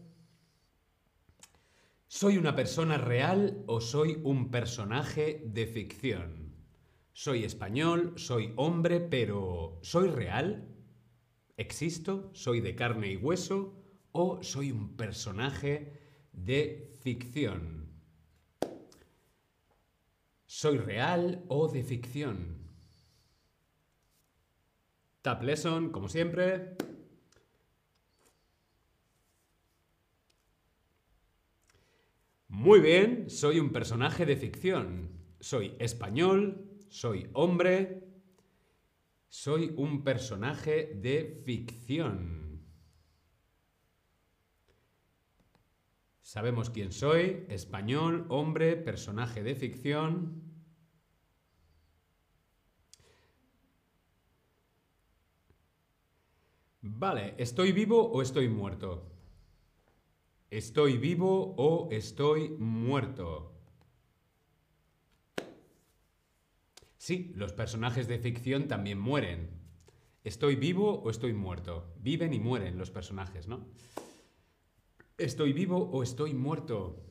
¿Soy 2.06 2.36
una 2.36 2.54
persona 2.54 2.98
real 2.98 3.64
o 3.66 3.80
soy 3.80 4.20
un 4.24 4.50
personaje 4.50 5.42
de 5.46 5.66
ficción? 5.66 6.54
Soy 7.14 7.44
español, 7.44 8.12
soy 8.16 8.52
hombre, 8.56 9.00
pero 9.00 9.78
¿soy 9.80 10.10
real? 10.10 10.68
¿Existo? 11.56 12.30
¿Soy 12.34 12.60
de 12.60 12.74
carne 12.74 13.12
y 13.12 13.16
hueso? 13.16 13.81
¿O 14.12 14.42
soy 14.42 14.70
un 14.70 14.96
personaje 14.96 15.92
de 16.32 16.96
ficción? 17.00 17.88
¿Soy 20.46 20.76
real 20.76 21.44
o 21.48 21.66
de 21.66 21.82
ficción? 21.82 22.58
Tap 25.22 25.42
lesson, 25.42 25.90
como 25.90 26.08
siempre. 26.08 26.76
Muy 32.48 32.80
bien, 32.80 33.30
soy 33.30 33.58
un 33.60 33.70
personaje 33.70 34.26
de 34.26 34.36
ficción. 34.36 35.10
Soy 35.40 35.74
español, 35.78 36.70
soy 36.90 37.30
hombre, 37.32 38.04
soy 39.28 39.72
un 39.76 40.04
personaje 40.04 40.92
de 40.94 41.40
ficción. 41.46 42.41
Sabemos 46.32 46.70
quién 46.70 46.92
soy, 46.92 47.44
español, 47.50 48.24
hombre, 48.30 48.76
personaje 48.76 49.42
de 49.42 49.54
ficción. 49.54 50.40
Vale, 56.80 57.34
¿estoy 57.36 57.72
vivo 57.72 58.10
o 58.10 58.22
estoy 58.22 58.48
muerto? 58.48 59.12
¿Estoy 60.48 60.96
vivo 60.96 61.54
o 61.58 61.90
estoy 61.92 62.48
muerto? 62.48 63.52
Sí, 66.96 67.30
los 67.36 67.52
personajes 67.52 68.08
de 68.08 68.18
ficción 68.18 68.68
también 68.68 68.98
mueren. 68.98 69.50
¿Estoy 70.24 70.56
vivo 70.56 71.02
o 71.02 71.10
estoy 71.10 71.34
muerto? 71.34 71.92
Viven 72.00 72.32
y 72.32 72.38
mueren 72.38 72.78
los 72.78 72.90
personajes, 72.90 73.48
¿no? 73.48 73.66
¿Estoy 75.18 75.52
vivo 75.52 75.76
o 75.76 76.02
estoy 76.02 76.32
muerto? 76.32 77.02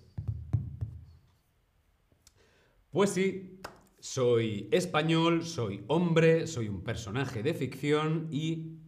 Pues 2.90 3.12
sí, 3.12 3.62
soy 4.00 4.68
español, 4.72 5.46
soy 5.46 5.84
hombre, 5.88 6.48
soy 6.48 6.68
un 6.68 6.84
personaje 6.84 7.44
de 7.44 7.54
ficción 7.54 8.28
y 8.32 8.80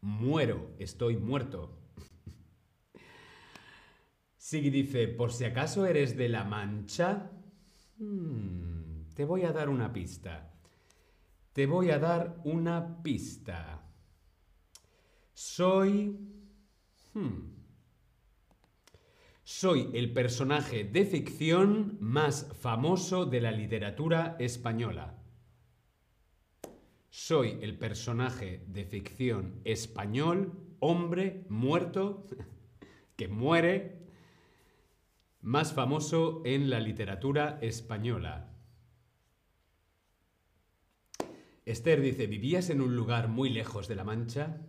muero, 0.00 0.70
estoy 0.78 1.16
muerto. 1.16 1.76
Sigui 4.38 4.70
dice, 4.70 5.08
por 5.08 5.32
si 5.32 5.44
acaso 5.44 5.84
eres 5.84 6.16
de 6.16 6.28
La 6.28 6.44
Mancha, 6.44 7.32
hmm, 7.98 9.08
te 9.14 9.24
voy 9.24 9.42
a 9.42 9.52
dar 9.52 9.68
una 9.68 9.92
pista. 9.92 10.54
Te 11.52 11.66
voy 11.66 11.90
a 11.90 11.98
dar 11.98 12.40
una 12.44 13.02
pista. 13.02 13.82
Soy... 15.34 16.16
Hmm, 17.12 17.61
soy 19.52 19.90
el 19.92 20.14
personaje 20.14 20.82
de 20.82 21.04
ficción 21.04 21.98
más 22.00 22.50
famoso 22.62 23.26
de 23.26 23.42
la 23.42 23.52
literatura 23.52 24.34
española. 24.38 25.18
Soy 27.10 27.58
el 27.60 27.76
personaje 27.76 28.64
de 28.66 28.86
ficción 28.86 29.60
español, 29.64 30.54
hombre, 30.80 31.44
muerto, 31.50 32.26
que 33.16 33.28
muere 33.28 34.06
más 35.42 35.74
famoso 35.74 36.40
en 36.46 36.70
la 36.70 36.80
literatura 36.80 37.58
española. 37.60 38.54
Esther 41.66 42.00
dice, 42.00 42.26
¿vivías 42.26 42.70
en 42.70 42.80
un 42.80 42.96
lugar 42.96 43.28
muy 43.28 43.50
lejos 43.50 43.86
de 43.86 43.96
La 43.96 44.02
Mancha? 44.02 44.62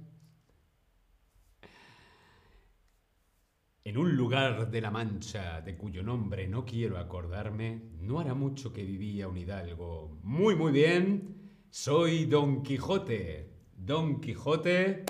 En 3.85 3.97
un 3.97 4.15
lugar 4.15 4.71
de 4.71 4.79
la 4.79 4.91
Mancha, 4.91 5.59
de 5.59 5.75
cuyo 5.75 6.03
nombre 6.03 6.47
no 6.47 6.63
quiero 6.63 6.97
acordarme, 6.97 7.81
no 7.99 8.21
hará 8.21 8.33
mucho 8.33 8.71
que 8.71 8.85
vivía 8.85 9.27
un 9.27 9.35
hidalgo. 9.35 10.19
Muy, 10.23 10.55
muy 10.55 10.71
bien. 10.71 11.51
Soy 11.69 12.23
Don 12.23 12.63
Quijote. 12.63 13.51
Don 13.75 14.21
Quijote. 14.21 15.03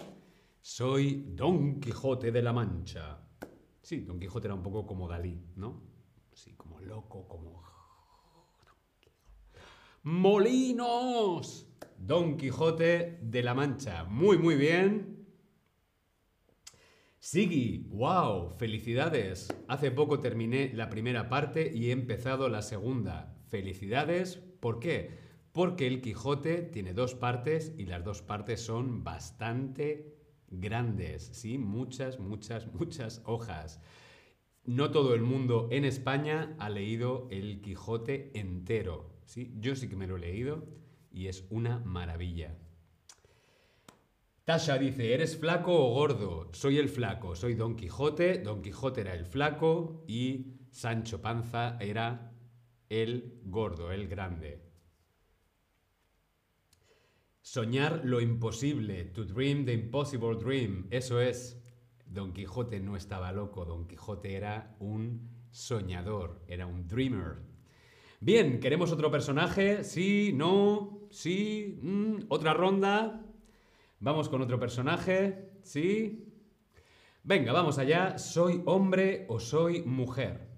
Soy 0.59 1.23
Don 1.36 1.79
Quijote 1.79 2.31
de 2.31 2.41
la 2.41 2.51
Mancha. 2.51 3.19
Sí, 3.79 3.99
Don 3.99 4.19
Quijote 4.19 4.47
era 4.47 4.55
un 4.55 4.63
poco 4.63 4.88
como 4.88 5.07
Dalí, 5.07 5.39
¿no? 5.55 5.83
Sí, 6.31 6.55
como 6.55 6.79
loco, 6.79 7.27
como... 7.27 7.62
¡Molinos! 10.01 11.67
Don 11.99 12.38
Quijote 12.38 13.19
de 13.21 13.43
la 13.43 13.53
Mancha. 13.53 14.03
Muy, 14.05 14.39
muy 14.39 14.55
bien. 14.55 15.22
Sigui, 17.23 17.88
wow, 17.89 18.49
felicidades. 18.49 19.47
Hace 19.69 19.91
poco 19.91 20.19
terminé 20.19 20.73
la 20.73 20.89
primera 20.89 21.29
parte 21.29 21.71
y 21.73 21.88
he 21.88 21.91
empezado 21.93 22.49
la 22.49 22.62
segunda. 22.62 23.33
Felicidades, 23.47 24.43
¿por 24.59 24.81
qué? 24.81 25.19
Porque 25.53 25.88
el 25.88 26.01
Quijote 26.01 26.63
tiene 26.63 26.93
dos 26.93 27.15
partes 27.15 27.73
y 27.77 27.86
las 27.86 28.03
dos 28.03 28.21
partes 28.21 28.59
son 28.59 29.05
bastante 29.05 30.17
grandes, 30.49 31.29
¿sí? 31.31 31.57
Muchas, 31.57 32.19
muchas, 32.19 32.67
muchas 32.73 33.21
hojas. 33.23 33.79
No 34.65 34.91
todo 34.91 35.13
el 35.13 35.21
mundo 35.21 35.69
en 35.71 35.86
España 35.86 36.57
ha 36.59 36.69
leído 36.69 37.29
el 37.31 37.62
Quijote 37.62 38.38
entero, 38.38 39.15
¿sí? 39.23 39.55
Yo 39.62 39.77
sí 39.77 39.88
que 39.88 39.95
me 39.95 40.07
lo 40.07 40.17
he 40.17 40.19
leído 40.19 40.67
y 41.09 41.27
es 41.27 41.47
una 41.49 41.79
maravilla. 41.86 42.57
Tasha 44.45 44.77
dice, 44.77 45.13
¿eres 45.13 45.38
flaco 45.38 45.73
o 45.73 45.93
gordo? 45.93 46.49
Soy 46.51 46.77
el 46.77 46.89
flaco, 46.89 47.34
soy 47.34 47.53
Don 47.53 47.77
Quijote, 47.77 48.39
Don 48.39 48.62
Quijote 48.62 48.99
era 48.99 49.13
el 49.13 49.25
flaco 49.25 50.03
y 50.06 50.58
Sancho 50.69 51.21
Panza 51.21 51.77
era 51.79 52.34
el 52.89 53.39
gordo, 53.45 53.93
el 53.93 54.10
grande. 54.10 54.62
Soñar 57.41 58.01
lo 58.03 58.19
imposible, 58.19 59.06
to 59.06 59.23
dream 59.23 59.63
the 59.63 59.71
impossible 59.71 60.36
dream, 60.36 60.88
eso 60.91 61.21
es. 61.21 61.58
Don 62.06 62.34
Quijote 62.34 62.82
no 62.82 62.97
estaba 62.97 63.32
loco, 63.32 63.63
Don 63.63 63.88
Quijote 63.88 64.36
era 64.36 64.75
un 64.79 65.47
soñador, 65.51 66.43
era 66.49 66.67
un 66.67 66.86
dreamer. 66.86 67.38
Bien, 68.19 68.60
¿queremos 68.60 68.91
otro 68.91 69.10
personaje? 69.10 69.86
Sí, 69.86 70.32
no, 70.34 71.08
sí, 71.12 71.79
mm, 71.82 72.25
otra 72.27 72.53
ronda. 72.53 73.32
Vamos 74.03 74.27
con 74.27 74.41
otro 74.41 74.59
personaje, 74.59 75.53
¿sí? 75.63 76.27
Venga, 77.23 77.53
vamos 77.53 77.77
allá. 77.77 78.17
¿Soy 78.17 78.61
hombre 78.65 79.25
o 79.29 79.39
soy 79.39 79.81
mujer? 79.83 80.49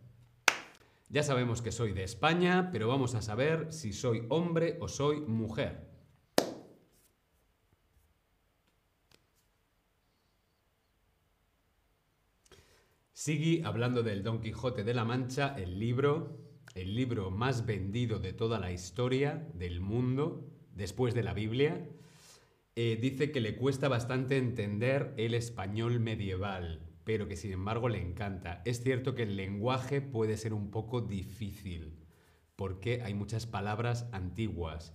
Ya 1.09 1.21
sabemos 1.21 1.61
que 1.61 1.71
soy 1.71 1.93
de 1.93 2.03
España, 2.03 2.69
pero 2.71 2.87
vamos 2.87 3.13
a 3.13 3.21
saber 3.21 3.71
si 3.71 3.93
soy 3.93 4.25
hombre 4.29 4.79
o 4.81 4.87
soy 4.87 5.21
mujer. 5.21 5.87
Sigue 13.13 13.61
hablando 13.63 14.01
del 14.01 14.23
Don 14.23 14.41
Quijote 14.41 14.83
de 14.83 14.95
la 14.95 15.05
Mancha, 15.05 15.53
el 15.55 15.77
libro, 15.77 16.39
el 16.73 16.95
libro 16.95 17.29
más 17.29 17.67
vendido 17.67 18.17
de 18.17 18.33
toda 18.33 18.57
la 18.57 18.71
historia 18.71 19.47
del 19.53 19.81
mundo, 19.81 20.49
después 20.73 21.13
de 21.13 21.21
la 21.21 21.35
Biblia. 21.35 21.87
Eh, 22.77 22.97
dice 22.99 23.31
que 23.31 23.39
le 23.39 23.55
cuesta 23.55 23.87
bastante 23.87 24.37
entender 24.37 25.13
el 25.15 25.33
español 25.33 26.01
medieval, 26.01 26.81
pero 27.05 27.25
que 27.27 27.37
sin 27.37 27.53
embargo 27.53 27.87
le 27.87 28.01
encanta. 28.01 28.61
Es 28.65 28.83
cierto 28.83 29.15
que 29.15 29.23
el 29.23 29.37
lenguaje 29.37 30.01
puede 30.01 30.35
ser 30.35 30.53
un 30.53 30.71
poco 30.71 30.99
difícil, 30.99 32.03
porque 32.57 33.01
hay 33.01 33.13
muchas 33.13 33.45
palabras 33.47 34.09
antiguas. 34.11 34.93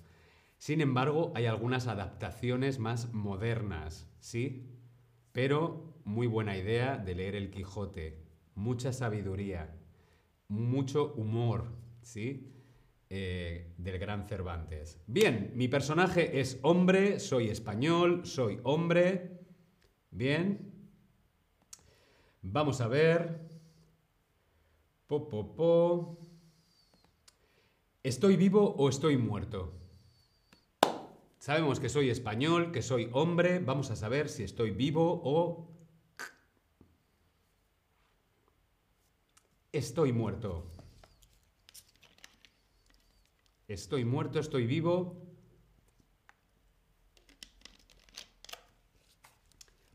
Sin 0.59 0.83
embargo, 0.83 1.33
hay 1.35 1.47
algunas 1.47 1.87
adaptaciones 1.87 2.79
más 2.79 3.15
modernas, 3.15 4.07
¿sí? 4.19 4.69
Pero 5.33 5.95
muy 6.05 6.27
buena 6.27 6.59
idea 6.59 6.99
de 6.99 7.15
leer 7.15 7.35
El 7.35 7.51
Quijote. 7.51 8.27
Mucha 8.55 8.93
sabiduría, 8.93 9.75
mucho 10.49 11.15
humor, 11.15 11.73
¿sí? 12.03 12.53
Eh, 13.13 13.75
del 13.77 13.99
gran 13.99 14.29
Cervantes. 14.29 15.03
Bien, 15.09 15.51
mi 15.57 15.67
personaje 15.67 16.39
es 16.39 16.61
hombre, 16.63 17.19
soy 17.19 17.49
español, 17.51 18.25
soy 18.25 18.61
hombre. 18.63 19.41
Bien. 20.13 20.73
Vamos 22.43 22.81
a 22.81 22.87
ver. 22.87 23.41
Po, 25.09 25.29
po, 25.29 25.57
po. 25.57 26.19
¿Estoy 28.05 28.37
vivo 28.37 28.77
o 28.79 28.89
estoy 28.89 29.17
muerto? 29.17 29.73
Sabemos 31.41 31.81
que 31.81 31.89
soy 31.89 32.11
español, 32.11 32.71
que 32.71 32.81
soy 32.81 33.11
hombre. 33.13 33.59
Vamos 33.59 33.91
a 33.91 33.97
saber 33.97 34.29
si 34.29 34.45
estoy 34.45 34.71
vivo 34.71 35.21
o... 35.25 35.69
Estoy 39.73 40.13
muerto. 40.13 40.71
Estoy 43.71 44.05
muerto, 44.05 44.41
estoy 44.41 44.67
vivo. 44.67 45.17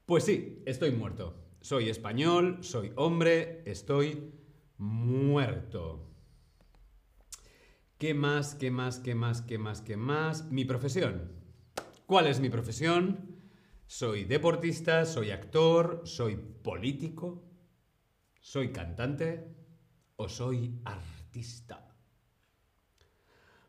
Pues 0.05 0.23
sí, 0.23 0.63
estoy 0.65 0.91
muerto. 0.91 1.35
Soy 1.59 1.89
español, 1.89 2.63
soy 2.63 2.93
hombre, 2.95 3.63
estoy 3.69 4.31
muerto. 4.77 6.09
¿Qué 7.97 8.13
más, 8.13 8.55
qué 8.55 8.71
más, 8.71 8.99
qué 8.99 9.13
más, 9.13 9.41
qué 9.41 9.57
más, 9.57 9.81
qué 9.81 9.97
más? 9.97 10.49
Mi 10.49 10.63
profesión. 10.63 11.33
¿Cuál 12.05 12.27
es 12.27 12.39
mi 12.39 12.49
profesión? 12.49 13.41
Soy 13.88 14.23
deportista, 14.23 15.03
soy 15.03 15.31
actor, 15.31 16.03
soy 16.05 16.38
político, 16.38 17.43
soy 18.39 18.71
cantante 18.71 19.53
o 20.15 20.29
soy 20.29 20.79
artista. 20.85 21.84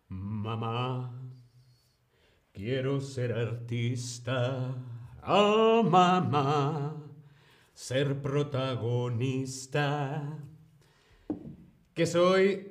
Mamá, 0.08 1.12
quiero 2.52 3.00
ser 3.00 3.32
artista. 3.32 4.72
Oh, 5.26 5.82
mamá, 5.82 6.94
ser 7.74 8.22
protagonista. 8.22 10.38
¿Qué 11.92 12.06
soy? 12.06 12.70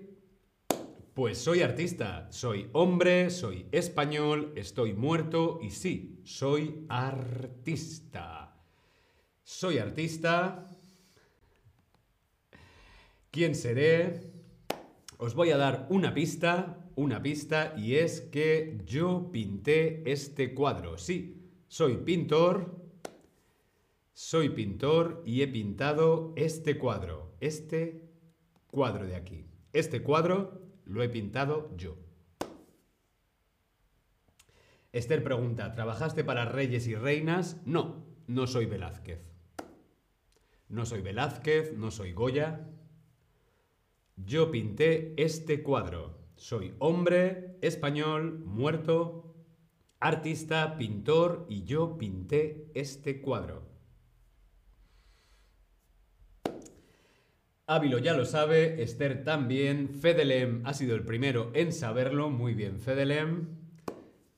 Pues 1.13 1.38
soy 1.38 1.62
artista, 1.62 2.32
soy 2.32 2.69
hombre, 2.71 3.30
soy 3.30 3.67
español, 3.74 4.54
estoy 4.56 4.93
muerto 4.93 5.60
y 5.62 5.71
sí, 5.71 6.21
soy 6.24 6.86
artista. 6.88 8.56
Soy 9.43 9.80
artista. 9.80 10.69
¿Quién 13.30 13.56
seré? 13.56 14.32
Os 15.17 15.36
voy 15.36 15.52
a 15.52 15.58
dar 15.58 15.88
una 15.89 16.13
pista 16.13 16.85
una 16.95 17.21
pista 17.21 17.73
y 17.77 17.95
es 17.95 18.21
que 18.21 18.81
yo 18.86 19.29
pinté 19.31 20.10
este 20.10 20.53
cuadro. 20.53 20.97
Sí, 20.97 21.51
soy 21.67 21.97
pintor, 21.97 22.75
soy 24.13 24.49
pintor 24.49 25.21
y 25.25 25.41
he 25.41 25.47
pintado 25.47 26.34
este 26.36 26.77
cuadro, 26.77 27.36
este 27.39 28.10
cuadro 28.71 29.05
de 29.05 29.15
aquí. 29.15 29.45
Este 29.73 30.01
cuadro 30.01 30.62
lo 30.86 31.03
he 31.03 31.10
pintado 31.10 31.75
yo. 31.75 31.97
Esther 34.93 35.21
pregunta, 35.21 35.75
¿trabajaste 35.75 36.23
para 36.23 36.45
reyes 36.45 36.88
y 36.88 36.95
reinas? 36.95 37.62
No, 37.65 38.05
no 38.27 38.47
soy 38.47 38.65
Velázquez. 38.65 39.19
No 40.69 40.86
soy 40.86 41.01
Velázquez, 41.01 41.73
no 41.73 41.91
soy 41.91 42.13
Goya. 42.13 42.69
Yo 44.15 44.51
pinté 44.51 45.13
este 45.17 45.62
cuadro. 45.62 46.25
Soy 46.36 46.74
hombre, 46.80 47.58
español, 47.62 48.39
muerto, 48.39 49.34
artista, 50.00 50.78
pintor 50.78 51.45
y 51.50 51.63
yo 51.63 51.98
pinté 51.98 52.69
este 52.74 53.21
cuadro. 53.21 53.63
Ávilo 57.67 57.98
ya 57.98 58.13
lo 58.13 58.26
sabe, 58.26 58.84
Esther 58.84 59.24
también, 59.24 59.89
Fedelem 59.89 60.62
ha 60.65 60.74
sido 60.74 60.93
el 60.93 61.04
primero 61.04 61.52
en 61.56 61.71
saberlo, 61.71 62.30
muy 62.30 62.54
bien 62.54 62.80
Fedelem. 62.80 63.48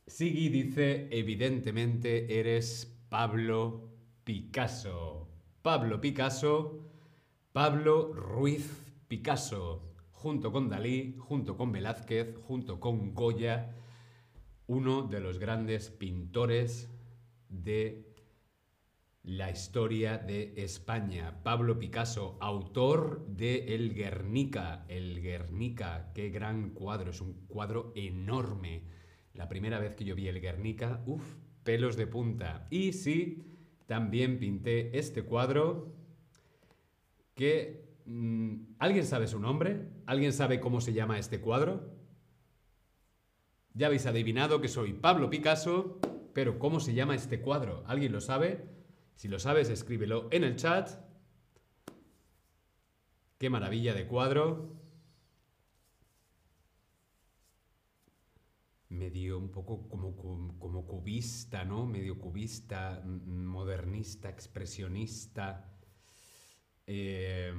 Sigui 0.06 0.48
dice, 0.48 1.10
evidentemente 1.12 2.40
eres 2.40 2.96
Pablo 3.10 3.90
Picasso. 4.24 5.28
Pablo 5.62 6.00
Picasso, 6.00 6.90
Pablo 7.52 8.14
Ruiz 8.14 8.94
Picasso 9.10 9.97
junto 10.18 10.52
con 10.52 10.68
Dalí, 10.68 11.16
junto 11.20 11.56
con 11.56 11.72
Velázquez, 11.72 12.36
junto 12.48 12.80
con 12.80 13.14
Goya, 13.14 13.76
uno 14.66 15.04
de 15.04 15.20
los 15.20 15.38
grandes 15.38 15.92
pintores 15.92 16.90
de 17.50 18.16
la 19.22 19.52
historia 19.52 20.18
de 20.18 20.56
España. 20.58 21.44
Pablo 21.44 21.78
Picasso, 21.78 22.36
autor 22.42 23.28
de 23.28 23.76
El 23.76 23.94
Guernica. 23.94 24.86
El 24.88 25.22
Guernica, 25.22 26.12
qué 26.16 26.30
gran 26.32 26.72
cuadro, 26.72 27.12
es 27.12 27.22
un 27.22 27.46
cuadro 27.48 27.94
enorme. 27.96 28.86
La 29.36 29.48
primera 29.48 29.78
vez 29.78 29.94
que 29.94 30.04
yo 30.04 30.16
vi 30.16 30.28
el 30.28 30.42
Guernica, 30.42 31.04
uff, 31.06 31.36
pelos 31.64 31.96
de 31.96 32.08
punta. 32.08 32.68
Y 32.72 32.94
sí, 32.94 33.44
también 33.86 34.40
pinté 34.40 34.98
este 34.98 35.22
cuadro 35.22 35.94
que... 37.36 37.87
Mm, 38.08 38.76
¿Alguien 38.80 39.06
sabe 39.06 39.28
su 39.28 39.38
nombre? 39.38 39.92
¿Alguien 40.06 40.32
sabe 40.32 40.62
cómo 40.62 40.80
se 40.80 40.94
llama 40.94 41.20
este 41.20 41.42
cuadro? 41.42 41.94
Ya 43.74 43.88
habéis 43.88 44.06
adivinado 44.06 44.62
que 44.62 44.70
soy 44.70 44.94
Pablo 44.94 45.30
Picasso, 45.30 46.00
pero 46.34 46.58
¿cómo 46.58 46.80
se 46.80 46.94
llama 46.94 47.16
este 47.16 47.42
cuadro? 47.42 47.84
¿Alguien 47.86 48.14
lo 48.14 48.22
sabe? 48.22 48.66
Si 49.16 49.28
lo 49.28 49.40
sabes, 49.40 49.70
escríbelo 49.70 50.30
en 50.32 50.46
el 50.46 50.56
chat. 50.56 50.90
Qué 53.38 53.50
maravilla 53.50 53.94
de 53.94 54.08
cuadro. 54.08 54.80
Medio 58.88 59.38
un 59.38 59.52
poco 59.52 59.90
como, 59.90 60.16
como 60.16 60.88
cubista, 60.88 61.66
¿no? 61.66 61.86
Medio 61.86 62.18
cubista, 62.18 63.04
modernista, 63.04 64.30
expresionista. 64.30 65.78
Eh, 66.88 67.54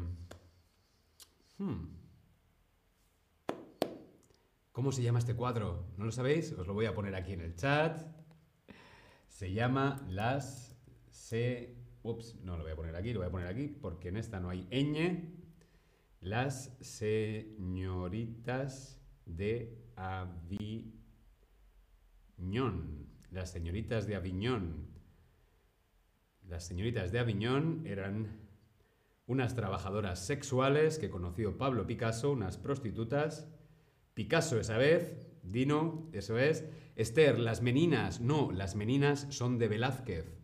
hmm. 1.59 1.99
¿Cómo 4.73 4.93
se 4.93 5.03
llama 5.03 5.19
este 5.19 5.35
cuadro? 5.35 5.87
¿No 5.97 6.05
lo 6.05 6.13
sabéis? 6.13 6.53
Os 6.53 6.67
lo 6.67 6.73
voy 6.73 6.87
a 6.87 6.95
poner 6.95 7.17
aquí 7.17 7.33
en 7.33 7.41
el 7.41 7.57
chat. 7.57 8.01
Se 9.27 9.53
llama 9.53 10.07
Las 10.09 10.79
se... 11.11 11.77
Ups, 12.05 12.37
no 12.45 12.57
lo 12.57 12.63
voy 12.63 12.71
a 12.73 12.77
poner 12.77 12.95
aquí, 12.95 13.13
lo 13.13 13.19
voy 13.19 13.29
a 13.29 13.33
poner 13.33 13.49
aquí 13.49 13.67
porque 13.67 14.09
en 14.09 14.17
esta 14.17 14.39
no 14.39 14.51
hay 14.51 14.69
ñ. 14.71 15.35
Las 16.21 16.77
señoritas 16.81 17.85
de 19.27 19.93
Aviñón. 19.97 21.19
Las 23.33 23.51
señoritas 23.51 24.07
de 24.07 24.15
Aviñón. 24.15 24.87
Las 26.47 26.65
señoritas 26.65 27.11
de 27.11 27.19
Aviñón 27.19 27.85
eran 27.85 28.48
unas 29.29 29.55
trabajadoras 29.55 30.27
sexuales 30.27 30.99
que 30.99 31.11
conoció 31.11 31.59
Pablo 31.59 31.87
Picasso, 31.87 32.33
unas 32.33 32.57
prostitutas. 32.57 33.47
Picasso 34.15 34.59
esa 34.59 34.79
vez, 34.79 35.29
Dino, 35.43 36.09
eso 36.13 36.39
es. 36.39 36.65
Esther, 36.97 37.39
las 37.39 37.63
meninas, 37.63 38.21
no, 38.21 38.51
las 38.51 38.75
meninas 38.75 39.27
son 39.29 39.59
de 39.59 39.69
Velázquez. 39.69 40.35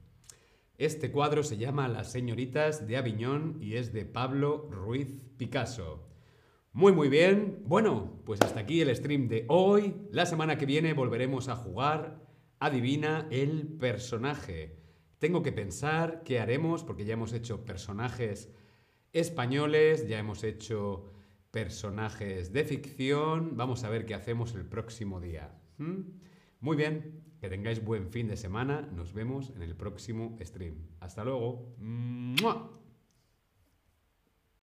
Este 0.76 1.10
cuadro 1.10 1.42
se 1.42 1.56
llama 1.56 1.88
Las 1.88 2.12
señoritas 2.12 2.86
de 2.86 2.98
Aviñón 2.98 3.56
y 3.60 3.76
es 3.76 3.92
de 3.92 4.04
Pablo 4.04 4.68
Ruiz 4.70 5.16
Picasso. 5.38 6.06
Muy 6.72 6.92
muy 6.92 7.08
bien. 7.08 7.62
Bueno, 7.64 8.20
pues 8.26 8.42
hasta 8.42 8.60
aquí 8.60 8.82
el 8.82 8.94
stream 8.94 9.28
de 9.28 9.46
hoy. 9.48 9.94
La 10.10 10.26
semana 10.26 10.58
que 10.58 10.66
viene 10.66 10.92
volveremos 10.92 11.48
a 11.48 11.56
jugar 11.56 12.22
Adivina 12.58 13.28
el 13.30 13.66
personaje. 13.78 14.76
Tengo 15.18 15.42
que 15.42 15.52
pensar 15.52 16.22
qué 16.22 16.38
haremos 16.38 16.84
porque 16.84 17.04
ya 17.04 17.14
hemos 17.14 17.32
hecho 17.32 17.64
personajes 17.64 18.50
españoles, 19.14 20.06
ya 20.06 20.18
hemos 20.18 20.44
hecho 20.44 21.10
personajes 21.50 22.52
de 22.52 22.64
ficción. 22.64 23.56
Vamos 23.56 23.84
a 23.84 23.88
ver 23.88 24.04
qué 24.04 24.14
hacemos 24.14 24.54
el 24.54 24.66
próximo 24.66 25.20
día. 25.20 25.56
Muy 25.78 26.76
bien, 26.76 27.22
que 27.40 27.48
tengáis 27.48 27.82
buen 27.82 28.10
fin 28.10 28.28
de 28.28 28.36
semana. 28.36 28.82
Nos 28.92 29.14
vemos 29.14 29.50
en 29.54 29.62
el 29.62 29.74
próximo 29.76 30.36
stream. 30.42 30.74
Hasta 31.00 31.24
luego. 31.24 31.74